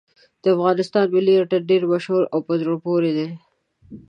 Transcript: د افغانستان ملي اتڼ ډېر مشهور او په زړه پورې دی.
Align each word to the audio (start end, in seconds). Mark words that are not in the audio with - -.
د 0.41 0.43
افغانستان 0.55 1.05
ملي 1.15 1.33
اتڼ 1.37 1.61
ډېر 1.71 1.83
مشهور 1.93 2.23
او 2.33 2.39
په 2.47 2.53
زړه 2.61 2.75
پورې 2.85 3.11
دی. 3.17 3.29